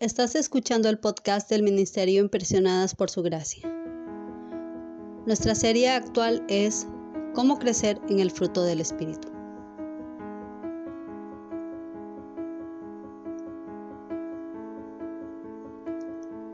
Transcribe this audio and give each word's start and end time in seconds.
Estás 0.00 0.34
escuchando 0.34 0.88
el 0.88 0.98
podcast 0.98 1.50
del 1.50 1.62
Ministerio 1.62 2.22
Impresionadas 2.22 2.94
por 2.94 3.10
Su 3.10 3.22
Gracia. 3.22 3.70
Nuestra 5.26 5.54
serie 5.54 5.90
actual 5.90 6.42
es 6.48 6.86
Cómo 7.34 7.58
crecer 7.58 8.00
en 8.08 8.18
el 8.18 8.30
fruto 8.30 8.62
del 8.62 8.80
Espíritu. 8.80 9.28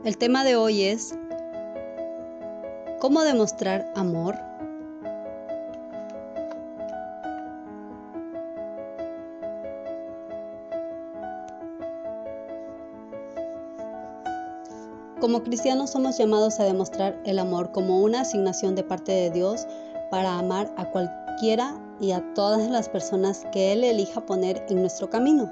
El 0.03 0.17
tema 0.17 0.43
de 0.43 0.57
hoy 0.57 0.83
es 0.83 1.17
¿Cómo 2.99 3.21
demostrar 3.21 3.89
amor? 3.95 4.35
Como 15.27 15.43
cristianos 15.43 15.89
somos 15.89 16.17
llamados 16.17 16.61
a 16.61 16.63
demostrar 16.63 17.21
el 17.25 17.37
amor 17.37 17.73
como 17.73 18.01
una 18.01 18.21
asignación 18.21 18.75
de 18.75 18.83
parte 18.85 19.11
de 19.11 19.29
Dios 19.29 19.67
para 20.09 20.39
amar 20.39 20.73
a 20.77 20.89
cualquiera 20.89 21.77
y 21.99 22.11
a 22.11 22.23
todas 22.33 22.69
las 22.69 22.87
personas 22.87 23.45
que 23.51 23.73
Él 23.73 23.83
elija 23.83 24.25
poner 24.25 24.65
en 24.69 24.79
nuestro 24.79 25.09
camino. 25.09 25.51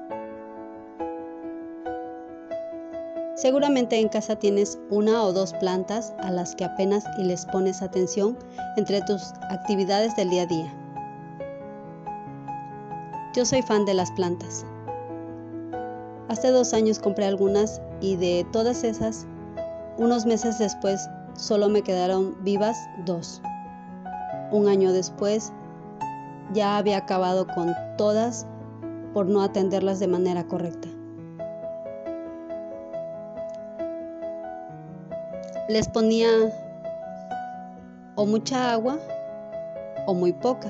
Seguramente 3.36 4.00
en 4.00 4.08
casa 4.08 4.38
tienes 4.38 4.80
una 4.92 5.22
o 5.26 5.34
dos 5.34 5.52
plantas 5.52 6.14
a 6.20 6.32
las 6.32 6.56
que 6.56 6.64
apenas 6.64 7.04
y 7.18 7.24
les 7.24 7.46
pones 7.46 7.82
atención 7.82 8.38
entre 8.78 9.02
tus 9.02 9.34
actividades 9.50 10.16
del 10.16 10.30
día 10.30 10.44
a 10.44 10.46
día. 10.46 10.74
Yo 13.36 13.44
soy 13.44 13.62
fan 13.62 13.84
de 13.84 13.94
las 13.94 14.10
plantas. 14.12 14.66
Hace 16.30 16.52
dos 16.52 16.74
años 16.74 17.00
compré 17.00 17.26
algunas 17.26 17.82
y 18.00 18.16
de 18.16 18.48
todas 18.54 18.86
esas 18.86 19.28
unos 19.98 20.26
meses 20.26 20.60
después 20.60 21.10
solo 21.36 21.70
me 21.70 21.82
quedaron 21.82 22.36
vivas 22.44 22.78
dos. 23.06 23.42
Un 24.52 24.68
año 24.68 24.94
después 24.94 25.52
ya 26.54 26.78
había 26.78 26.98
acabado 26.98 27.48
con 27.48 27.74
todas 27.98 28.46
por 29.14 29.26
no 29.28 29.42
atenderlas 29.42 30.00
de 30.00 30.08
manera 30.08 30.44
correcta. 30.46 30.88
Les 35.68 35.88
ponía 35.88 36.30
o 38.16 38.26
mucha 38.26 38.72
agua 38.72 39.00
o 40.06 40.14
muy 40.14 40.32
poca, 40.34 40.70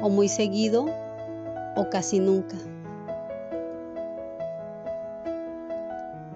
o 0.00 0.08
muy 0.08 0.28
seguido 0.28 0.86
o 1.76 1.90
casi 1.90 2.18
nunca. 2.18 2.56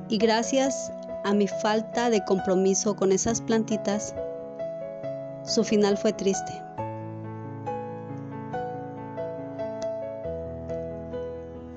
Y 0.09 0.17
gracias 0.17 0.91
a 1.25 1.35
mi 1.35 1.47
falta 1.47 2.09
de 2.09 2.25
compromiso 2.25 2.97
con 2.97 3.13
esas 3.13 3.43
plantitas, 3.43 4.15
su 5.45 5.65
final 5.65 5.99
fue 5.99 6.13
triste. 6.15 6.53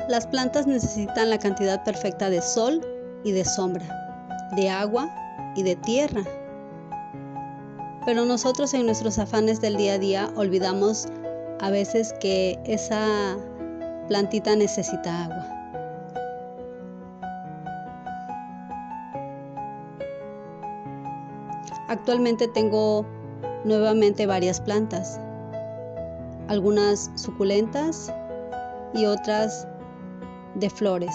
Las 0.08 0.28
plantas 0.28 0.68
necesitan 0.68 1.30
la 1.30 1.40
cantidad 1.40 1.84
perfecta 1.84 2.30
de 2.30 2.42
sol 2.42 2.82
y 3.24 3.32
de 3.32 3.46
sombra, 3.46 3.86
de 4.56 4.70
agua 4.70 5.10
y 5.56 5.64
de 5.64 5.76
tierra. 5.76 6.24
Pero 8.06 8.26
nosotros 8.26 8.74
en 8.74 8.86
nuestros 8.86 9.20
afanes 9.20 9.62
del 9.62 9.78
día 9.78 9.94
a 9.94 10.00
día 10.00 10.32
olvidamos 10.36 11.08
a 11.60 11.70
veces 11.70 12.14
que 12.20 12.60
esa 12.66 13.38
plantita 14.08 14.56
necesita 14.56 15.26
agua. 15.26 15.61
Actualmente 21.92 22.48
tengo 22.48 23.06
nuevamente 23.66 24.26
varias 24.26 24.62
plantas, 24.62 25.20
algunas 26.48 27.12
suculentas 27.16 28.14
y 28.94 29.08
otras 29.08 29.68
de 30.56 30.70
flores. 30.70 31.14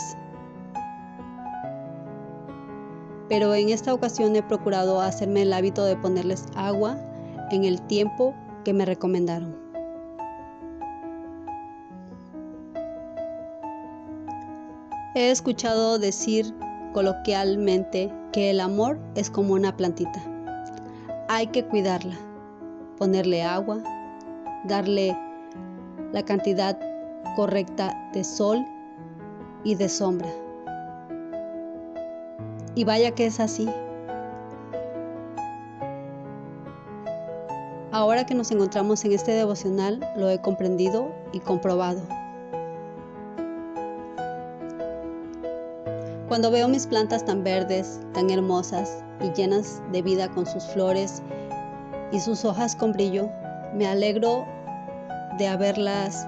Pero 3.31 3.55
en 3.55 3.71
esta 3.71 3.95
ocasión 3.95 4.37
he 4.37 4.43
procurado 4.43 5.01
hacerme 5.01 5.41
el 5.41 5.55
hábito 5.55 5.83
de 5.87 5.97
ponerles 5.97 6.45
agua 6.55 6.99
en 7.51 7.65
el 7.65 7.81
tiempo 7.81 8.35
que 8.63 8.75
me 8.75 8.85
recomendaron. 8.85 9.57
He 15.15 15.31
escuchado 15.31 15.99
decir 15.99 16.55
coloquialmente 16.93 18.13
que 18.31 18.51
el 18.51 18.61
amor 18.61 18.99
es 19.15 19.31
como 19.31 19.55
una 19.55 19.75
plantita 19.75 20.36
hay 21.29 21.49
que 21.49 21.65
cuidarla, 21.65 22.17
ponerle 22.99 23.43
agua, 23.43 23.83
darle 24.65 25.17
la 26.13 26.25
cantidad 26.25 26.79
correcta 27.35 28.11
de 28.13 28.23
sol 28.23 28.65
y 29.65 29.75
de 29.75 29.89
sombra. 29.89 30.29
Y 32.75 32.85
vaya 32.85 33.11
que 33.11 33.27
es 33.27 33.41
así. 33.41 33.69
Ahora 37.91 38.27
que 38.27 38.35
nos 38.35 38.51
encontramos 38.51 39.05
en 39.05 39.13
este 39.13 39.33
devocional, 39.33 40.07
lo 40.17 40.29
he 40.29 40.41
comprendido 40.41 41.11
y 41.33 41.41
comprobado. 41.41 42.03
Cuando 46.29 46.51
veo 46.51 46.67
mis 46.67 46.89
plantas 46.89 47.25
tan 47.25 47.45
verdes, 47.45 48.01
tan 48.13 48.31
hermosas 48.31 49.05
y 49.21 49.33
llenas 49.33 49.81
de 49.93 50.03
vida 50.03 50.29
con 50.29 50.45
sus 50.45 50.65
flores 50.65 51.23
y 52.11 52.19
sus 52.19 52.45
hojas 52.45 52.75
con 52.75 52.93
brillo, 52.93 53.31
me 53.75 53.87
alegro 53.87 54.45
de 55.39 55.47
haberlas 55.47 56.27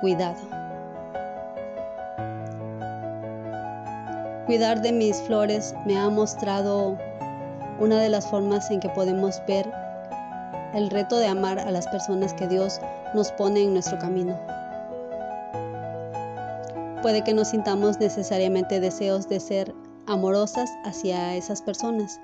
cuidado. 0.00 0.40
Cuidar 4.46 4.80
de 4.80 4.90
mis 4.90 5.20
flores 5.20 5.74
me 5.84 5.98
ha 5.98 6.08
mostrado 6.08 6.96
una 7.78 8.00
de 8.00 8.08
las 8.08 8.26
formas 8.26 8.70
en 8.70 8.80
que 8.80 8.88
podemos 8.88 9.42
ver 9.46 9.70
el 10.72 10.88
reto 10.88 11.18
de 11.18 11.26
amar 11.26 11.58
a 11.58 11.70
las 11.70 11.86
personas 11.88 12.32
que 12.32 12.48
Dios 12.48 12.80
nos 13.14 13.30
pone 13.32 13.64
en 13.64 13.74
nuestro 13.74 13.98
camino. 13.98 14.49
Puede 17.02 17.24
que 17.24 17.32
no 17.32 17.46
sintamos 17.46 17.98
necesariamente 17.98 18.78
deseos 18.78 19.26
de 19.26 19.40
ser 19.40 19.74
amorosas 20.06 20.70
hacia 20.84 21.34
esas 21.34 21.62
personas, 21.62 22.20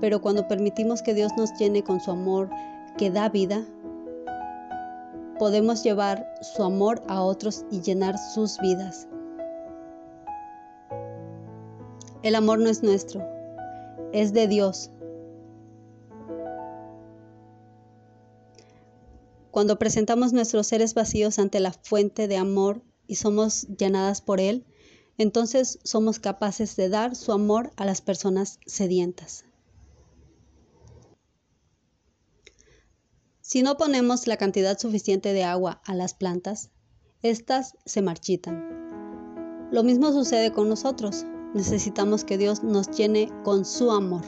pero 0.00 0.22
cuando 0.22 0.48
permitimos 0.48 1.02
que 1.02 1.12
Dios 1.12 1.32
nos 1.36 1.52
llene 1.58 1.84
con 1.84 2.00
su 2.00 2.10
amor 2.10 2.48
que 2.96 3.10
da 3.10 3.28
vida, 3.28 3.66
podemos 5.38 5.82
llevar 5.82 6.26
su 6.40 6.62
amor 6.62 7.02
a 7.06 7.22
otros 7.22 7.66
y 7.70 7.82
llenar 7.82 8.16
sus 8.18 8.58
vidas. 8.60 9.08
El 12.22 12.34
amor 12.34 12.60
no 12.60 12.70
es 12.70 12.82
nuestro, 12.82 13.22
es 14.12 14.32
de 14.32 14.48
Dios. 14.48 14.90
Cuando 19.50 19.78
presentamos 19.78 20.32
nuestros 20.32 20.66
seres 20.66 20.94
vacíos 20.94 21.38
ante 21.38 21.60
la 21.60 21.72
fuente 21.72 22.26
de 22.26 22.38
amor 22.38 22.80
y 23.06 23.16
somos 23.16 23.66
llenadas 23.78 24.20
por 24.20 24.40
Él, 24.40 24.64
entonces 25.18 25.78
somos 25.84 26.18
capaces 26.18 26.76
de 26.76 26.88
dar 26.88 27.14
su 27.14 27.32
amor 27.32 27.70
a 27.76 27.84
las 27.84 28.00
personas 28.00 28.58
sedientas. 28.66 29.44
Si 33.40 33.62
no 33.62 33.76
ponemos 33.76 34.26
la 34.26 34.36
cantidad 34.36 34.78
suficiente 34.78 35.32
de 35.32 35.44
agua 35.44 35.80
a 35.84 35.94
las 35.94 36.14
plantas, 36.14 36.70
éstas 37.22 37.76
se 37.84 38.02
marchitan. 38.02 39.68
Lo 39.70 39.82
mismo 39.84 40.12
sucede 40.12 40.52
con 40.52 40.68
nosotros. 40.68 41.24
Necesitamos 41.54 42.24
que 42.24 42.38
Dios 42.38 42.64
nos 42.64 42.88
llene 42.90 43.30
con 43.44 43.64
su 43.64 43.90
amor. 43.92 44.24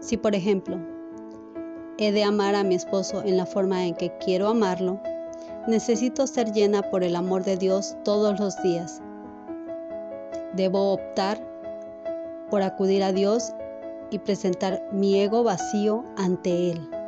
Si 0.00 0.16
por 0.16 0.34
ejemplo 0.34 0.99
he 2.00 2.12
de 2.12 2.24
amar 2.24 2.54
a 2.54 2.64
mi 2.64 2.74
esposo 2.74 3.22
en 3.22 3.36
la 3.36 3.44
forma 3.44 3.86
en 3.86 3.94
que 3.94 4.10
quiero 4.16 4.48
amarlo, 4.48 4.98
necesito 5.68 6.26
ser 6.26 6.50
llena 6.50 6.82
por 6.82 7.04
el 7.04 7.14
amor 7.14 7.44
de 7.44 7.58
Dios 7.58 7.94
todos 8.04 8.40
los 8.40 8.60
días. 8.62 9.02
Debo 10.54 10.94
optar 10.94 11.38
por 12.48 12.62
acudir 12.62 13.02
a 13.02 13.12
Dios 13.12 13.52
y 14.10 14.18
presentar 14.18 14.82
mi 14.90 15.20
ego 15.20 15.44
vacío 15.44 16.02
ante 16.16 16.70
Él. 16.70 16.99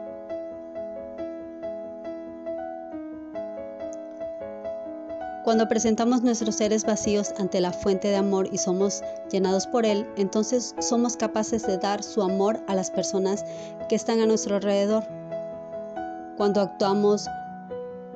Cuando 5.44 5.66
presentamos 5.66 6.22
nuestros 6.22 6.54
seres 6.54 6.84
vacíos 6.84 7.34
ante 7.36 7.60
la 7.60 7.72
fuente 7.72 8.06
de 8.06 8.16
amor 8.16 8.48
y 8.52 8.58
somos 8.58 9.02
llenados 9.28 9.66
por 9.66 9.84
Él, 9.84 10.08
entonces 10.16 10.76
somos 10.78 11.16
capaces 11.16 11.66
de 11.66 11.78
dar 11.78 12.04
su 12.04 12.22
amor 12.22 12.62
a 12.68 12.76
las 12.76 12.92
personas 12.92 13.44
que 13.88 13.96
están 13.96 14.20
a 14.20 14.26
nuestro 14.26 14.54
alrededor. 14.54 15.02
Cuando 16.36 16.60
actuamos 16.60 17.26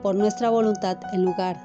por 0.05 0.14
nuestra 0.14 0.50
voluntad 0.50 0.99
en 1.12 1.25
lugar 1.25 1.58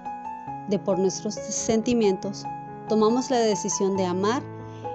de 0.67 0.79
por 0.79 0.97
nuestros 0.97 1.35
sentimientos, 1.35 2.43
tomamos 2.89 3.29
la 3.29 3.37
decisión 3.37 3.95
de 3.97 4.05
amar 4.05 4.41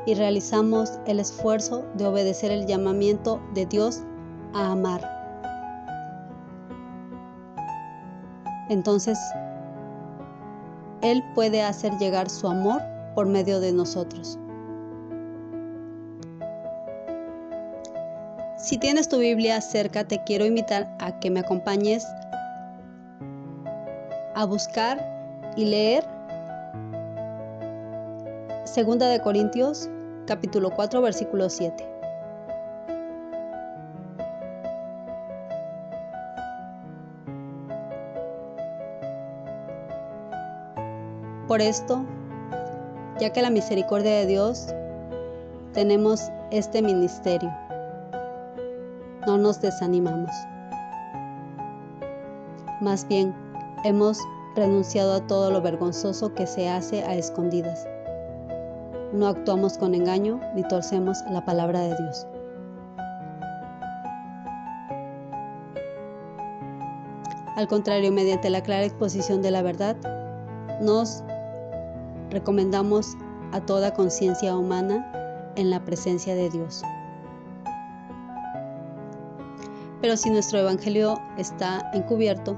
y 0.04 0.14
realizamos 0.14 0.98
el 1.06 1.20
esfuerzo 1.20 1.84
de 1.94 2.06
obedecer 2.06 2.50
el 2.50 2.66
llamamiento 2.66 3.40
de 3.54 3.66
Dios 3.66 4.00
a 4.52 4.72
amar. 4.72 5.00
Entonces, 8.68 9.16
Él 11.10 11.22
puede 11.34 11.62
hacer 11.62 11.92
llegar 11.98 12.28
su 12.28 12.48
amor 12.48 12.82
por 13.14 13.26
medio 13.26 13.60
de 13.60 13.72
nosotros. 13.72 14.38
Si 18.58 18.78
tienes 18.78 19.08
tu 19.08 19.18
Biblia 19.18 19.60
cerca, 19.60 20.08
te 20.08 20.24
quiero 20.24 20.44
invitar 20.44 20.96
a 20.98 21.20
que 21.20 21.30
me 21.30 21.40
acompañes 21.40 22.04
a 24.34 24.44
buscar 24.44 25.00
y 25.56 25.66
leer 25.66 26.04
Segunda 28.64 29.08
de 29.08 29.20
Corintios 29.20 29.88
capítulo 30.26 30.70
4 30.70 31.00
versículo 31.00 31.48
7. 31.48 31.95
Por 41.48 41.62
esto, 41.62 42.04
ya 43.20 43.32
que 43.32 43.40
la 43.40 43.50
misericordia 43.50 44.16
de 44.16 44.26
Dios, 44.26 44.66
tenemos 45.74 46.32
este 46.50 46.82
ministerio. 46.82 47.54
No 49.26 49.38
nos 49.38 49.60
desanimamos. 49.60 50.30
Más 52.80 53.06
bien, 53.06 53.32
hemos 53.84 54.18
renunciado 54.56 55.14
a 55.14 55.26
todo 55.26 55.52
lo 55.52 55.62
vergonzoso 55.62 56.34
que 56.34 56.48
se 56.48 56.68
hace 56.68 57.04
a 57.04 57.14
escondidas. 57.14 57.86
No 59.12 59.28
actuamos 59.28 59.78
con 59.78 59.94
engaño 59.94 60.40
ni 60.56 60.62
torcemos 60.64 61.18
la 61.30 61.44
palabra 61.44 61.80
de 61.80 61.94
Dios. 61.94 62.26
Al 67.54 67.68
contrario, 67.68 68.10
mediante 68.10 68.50
la 68.50 68.62
clara 68.62 68.84
exposición 68.84 69.42
de 69.42 69.50
la 69.52 69.62
verdad, 69.62 69.96
nos 70.80 71.22
recomendamos 72.30 73.16
a 73.52 73.60
toda 73.60 73.94
conciencia 73.94 74.56
humana 74.56 75.52
en 75.56 75.70
la 75.70 75.84
presencia 75.84 76.34
de 76.34 76.50
Dios. 76.50 76.82
Pero 80.00 80.16
si 80.16 80.30
nuestro 80.30 80.58
Evangelio 80.58 81.18
está 81.38 81.90
encubierto, 81.94 82.56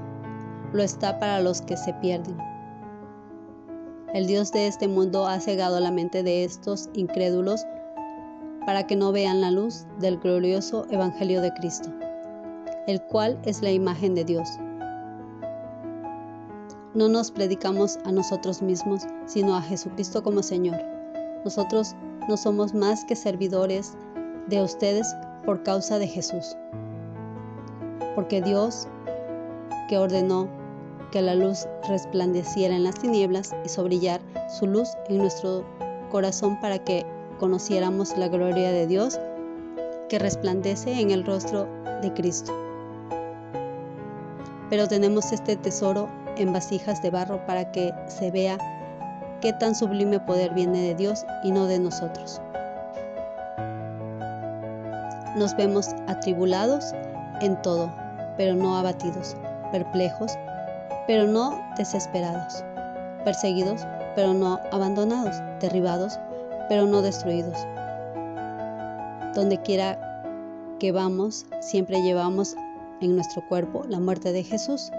lo 0.73 0.83
está 0.83 1.19
para 1.19 1.39
los 1.39 1.61
que 1.61 1.77
se 1.77 1.93
pierden. 1.93 2.37
El 4.13 4.27
Dios 4.27 4.51
de 4.51 4.67
este 4.67 4.87
mundo 4.87 5.27
ha 5.27 5.39
cegado 5.39 5.79
la 5.79 5.91
mente 5.91 6.23
de 6.23 6.43
estos 6.43 6.89
incrédulos 6.93 7.65
para 8.65 8.85
que 8.85 8.95
no 8.95 9.11
vean 9.11 9.41
la 9.41 9.51
luz 9.51 9.85
del 9.99 10.17
glorioso 10.19 10.85
Evangelio 10.89 11.41
de 11.41 11.53
Cristo, 11.53 11.89
el 12.87 13.01
cual 13.03 13.39
es 13.45 13.61
la 13.61 13.71
imagen 13.71 14.15
de 14.15 14.25
Dios. 14.25 14.49
No 16.95 17.07
nos 17.07 17.29
predicamos 17.29 17.99
a 18.03 18.11
nosotros 18.11 18.63
mismos, 18.63 19.03
sino 19.27 19.55
a 19.55 19.61
Jesucristo 19.61 20.23
como 20.23 20.41
Señor. 20.41 20.81
Nosotros 21.43 21.95
no 22.27 22.35
somos 22.35 22.73
más 22.73 23.05
que 23.05 23.15
servidores 23.15 23.93
de 24.47 24.63
ustedes 24.63 25.15
por 25.45 25.61
causa 25.61 25.99
de 25.99 26.07
Jesús. 26.07 26.57
Porque 28.15 28.41
Dios, 28.41 28.87
que 29.87 29.99
ordenó 29.99 30.49
que 31.11 31.21
la 31.21 31.35
luz 31.35 31.67
resplandeciera 31.87 32.75
en 32.75 32.83
las 32.83 32.95
tinieblas, 32.95 33.55
hizo 33.63 33.83
brillar 33.83 34.19
su 34.59 34.65
luz 34.65 34.89
en 35.09 35.19
nuestro 35.19 35.63
corazón 36.09 36.59
para 36.59 36.79
que 36.79 37.05
conociéramos 37.39 38.17
la 38.17 38.27
gloria 38.29 38.71
de 38.71 38.87
Dios 38.87 39.19
que 40.09 40.17
resplandece 40.17 40.99
en 40.99 41.11
el 41.11 41.23
rostro 41.23 41.67
de 42.01 42.11
Cristo. 42.13 42.51
Pero 44.69 44.87
tenemos 44.87 45.31
este 45.31 45.55
tesoro 45.55 46.09
en 46.39 46.53
vasijas 46.53 47.01
de 47.01 47.09
barro 47.09 47.45
para 47.45 47.71
que 47.71 47.93
se 48.07 48.31
vea 48.31 48.57
qué 49.41 49.53
tan 49.53 49.75
sublime 49.75 50.19
poder 50.19 50.53
viene 50.53 50.81
de 50.81 50.95
Dios 50.95 51.25
y 51.43 51.51
no 51.51 51.67
de 51.67 51.79
nosotros. 51.79 52.41
Nos 55.35 55.55
vemos 55.55 55.89
atribulados 56.07 56.93
en 57.41 57.61
todo, 57.61 57.91
pero 58.37 58.55
no 58.55 58.77
abatidos, 58.77 59.35
perplejos, 59.71 60.33
pero 61.07 61.27
no 61.27 61.61
desesperados, 61.77 62.63
perseguidos, 63.23 63.85
pero 64.15 64.33
no 64.33 64.59
abandonados, 64.71 65.35
derribados, 65.61 66.19
pero 66.67 66.85
no 66.85 67.01
destruidos. 67.01 67.57
Donde 69.35 69.61
quiera 69.61 69.97
que 70.79 70.91
vamos, 70.91 71.45
siempre 71.59 72.01
llevamos 72.01 72.55
en 73.01 73.15
nuestro 73.15 73.47
cuerpo 73.47 73.83
la 73.87 73.99
muerte 73.99 74.31
de 74.33 74.43
Jesús 74.43 74.91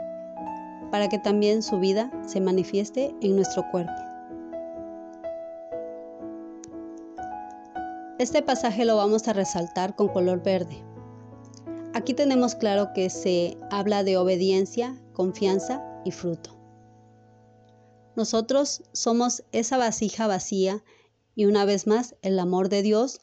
para 0.90 1.08
que 1.08 1.18
también 1.18 1.62
su 1.62 1.78
vida 1.78 2.10
se 2.26 2.40
manifieste 2.40 3.14
en 3.20 3.36
nuestro 3.36 3.64
cuerpo. 3.70 3.92
Este 8.18 8.42
pasaje 8.42 8.84
lo 8.84 8.96
vamos 8.96 9.26
a 9.28 9.32
resaltar 9.32 9.96
con 9.96 10.08
color 10.08 10.42
verde. 10.42 10.84
Aquí 11.94 12.12
tenemos 12.12 12.54
claro 12.54 12.92
que 12.94 13.08
se 13.08 13.56
habla 13.70 14.04
de 14.04 14.16
obediencia, 14.16 15.00
confianza 15.14 15.82
y 16.04 16.10
fruto. 16.10 16.56
Nosotros 18.16 18.82
somos 18.92 19.42
esa 19.52 19.78
vasija 19.78 20.26
vacía 20.26 20.84
y 21.34 21.46
una 21.46 21.64
vez 21.64 21.86
más 21.86 22.14
el 22.22 22.38
amor 22.38 22.68
de 22.68 22.82
Dios 22.82 23.20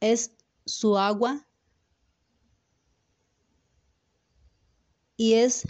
es 0.00 0.32
su 0.66 0.98
agua 0.98 1.46
y 5.16 5.34
es 5.34 5.68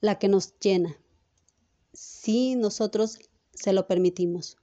la 0.00 0.18
que 0.18 0.28
nos 0.28 0.58
llena, 0.58 0.96
si 1.92 2.54
nosotros 2.54 3.18
se 3.52 3.72
lo 3.72 3.86
permitimos. 3.86 4.56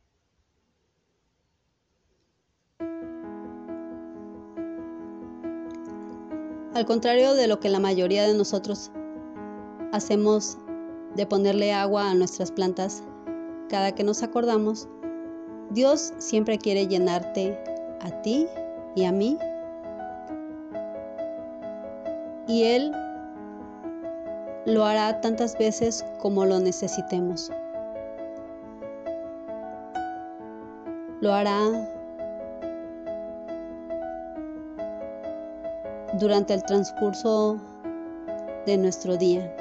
Al 6.73 6.85
contrario 6.85 7.35
de 7.35 7.47
lo 7.47 7.59
que 7.59 7.69
la 7.69 7.79
mayoría 7.79 8.27
de 8.27 8.33
nosotros 8.33 8.91
hacemos 9.93 10.57
de 11.15 11.25
ponerle 11.25 11.71
agua 11.71 12.09
a 12.09 12.15
nuestras 12.15 12.51
plantas 12.51 13.01
cada 13.69 13.95
que 13.95 14.03
nos 14.03 14.23
acordamos, 14.23 14.87
Dios 15.71 16.13
siempre 16.17 16.57
quiere 16.57 16.87
llenarte 16.87 17.57
a 18.01 18.21
ti 18.21 18.47
y 18.95 19.05
a 19.05 19.11
mí. 19.11 19.37
Y 22.47 22.63
Él 22.63 22.91
lo 24.65 24.83
hará 24.83 25.21
tantas 25.21 25.57
veces 25.57 26.03
como 26.19 26.45
lo 26.45 26.59
necesitemos. 26.59 27.51
Lo 31.21 31.33
hará 31.33 31.59
durante 36.19 36.53
el 36.53 36.63
transcurso 36.63 37.57
de 38.65 38.77
nuestro 38.77 39.17
día. 39.17 39.55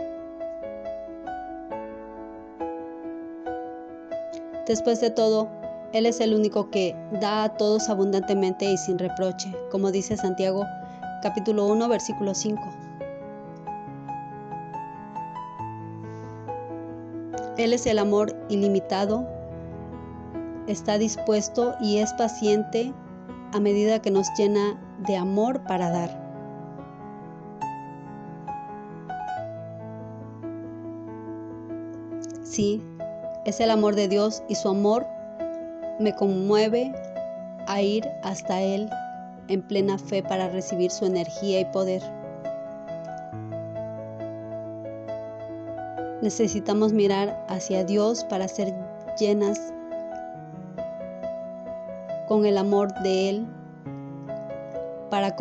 Después 4.66 5.00
de 5.00 5.10
todo, 5.10 5.48
Él 5.92 6.06
es 6.06 6.20
el 6.20 6.34
único 6.34 6.70
que 6.70 6.96
da 7.20 7.44
a 7.44 7.56
todos 7.56 7.90
abundantemente 7.90 8.64
y 8.64 8.78
sin 8.78 8.98
reproche, 8.98 9.54
como 9.70 9.90
dice 9.90 10.16
Santiago 10.16 10.64
capítulo 11.22 11.66
1 11.66 11.88
versículo 11.88 12.34
5. 12.34 12.83
Él 17.56 17.72
es 17.72 17.86
el 17.86 17.98
amor 17.98 18.34
ilimitado, 18.48 19.26
está 20.66 20.98
dispuesto 20.98 21.74
y 21.80 21.98
es 21.98 22.12
paciente 22.14 22.92
a 23.52 23.60
medida 23.60 24.02
que 24.02 24.10
nos 24.10 24.26
llena 24.36 24.80
de 25.06 25.16
amor 25.16 25.62
para 25.64 25.90
dar. 25.90 26.24
Sí, 32.42 32.82
es 33.44 33.60
el 33.60 33.70
amor 33.70 33.94
de 33.94 34.08
Dios 34.08 34.42
y 34.48 34.54
su 34.56 34.68
amor 34.68 35.06
me 36.00 36.14
conmueve 36.14 36.92
a 37.66 37.82
ir 37.82 38.08
hasta 38.22 38.62
Él 38.62 38.90
en 39.48 39.62
plena 39.62 39.98
fe 39.98 40.22
para 40.22 40.48
recibir 40.48 40.90
su 40.90 41.06
energía 41.06 41.60
y 41.60 41.64
poder. 41.66 42.02
Necesitamos 46.24 46.94
mirar 46.94 47.44
hacia 47.50 47.84
Dios 47.84 48.24
para 48.24 48.48
ser 48.48 48.74
llenas 49.20 49.60
con 52.26 52.46
el 52.46 52.56
amor 52.56 52.94
de 53.02 53.28
Él 53.28 53.46
para 55.10 55.36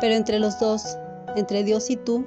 Pero 0.00 0.14
entre 0.14 0.38
los 0.38 0.58
dos, 0.58 0.96
entre 1.36 1.62
Dios 1.62 1.90
y 1.90 1.96
tú, 1.96 2.24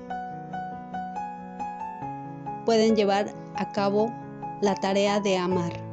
pueden 2.64 2.96
llevar 2.96 3.26
a 3.56 3.72
cabo 3.72 4.14
la 4.62 4.76
tarea 4.76 5.20
de 5.20 5.36
amar. 5.36 5.93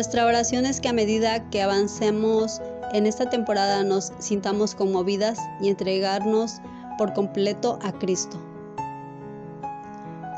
Nuestra 0.00 0.24
oración 0.24 0.64
es 0.64 0.80
que 0.80 0.88
a 0.88 0.94
medida 0.94 1.50
que 1.50 1.60
avancemos 1.60 2.62
en 2.94 3.04
esta 3.04 3.28
temporada 3.28 3.84
nos 3.84 4.14
sintamos 4.18 4.74
conmovidas 4.74 5.38
y 5.60 5.68
entregarnos 5.68 6.62
por 6.96 7.12
completo 7.12 7.78
a 7.82 7.92
Cristo, 7.92 8.40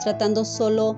tratando 0.02 0.44
solo 0.44 0.96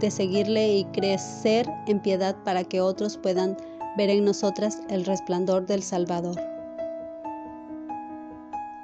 de 0.00 0.10
seguirle 0.10 0.76
y 0.76 0.86
crecer 0.86 1.68
en 1.86 2.00
piedad 2.00 2.34
para 2.42 2.64
que 2.64 2.80
otros 2.80 3.18
puedan 3.18 3.58
ver 3.98 4.08
en 4.08 4.24
nosotras 4.24 4.78
el 4.88 5.04
resplandor 5.04 5.66
del 5.66 5.82
Salvador. 5.82 6.55